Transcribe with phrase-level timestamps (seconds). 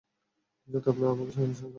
[0.69, 1.69] যাতে আপনারা আমাকে সমস্যায় না ফেলেন।